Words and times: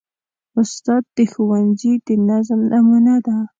استاد 0.61 1.03
د 1.15 1.17
ښوونځي 1.31 1.93
د 2.05 2.07
نظم 2.29 2.59
نمونه 2.71 3.15
ده. 3.25 3.37